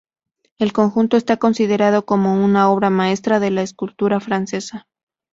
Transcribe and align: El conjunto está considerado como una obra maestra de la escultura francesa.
El 0.57 0.73
conjunto 0.73 1.15
está 1.15 1.37
considerado 1.37 2.07
como 2.07 2.43
una 2.43 2.71
obra 2.71 2.89
maestra 2.89 3.39
de 3.39 3.51
la 3.51 3.61
escultura 3.61 4.19
francesa. 4.19 4.87